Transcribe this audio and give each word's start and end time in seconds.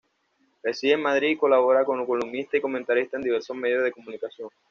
Reside 0.63 0.93
en 0.93 1.01
Madrid 1.03 1.29
y 1.33 1.37
colabora 1.37 1.85
como 1.85 2.07
columnista 2.07 2.57
y 2.57 2.61
comentarista 2.61 3.17
en 3.17 3.23
diversos 3.23 3.55
medios 3.55 3.83
de 3.83 3.91
comunicación. 3.91 4.49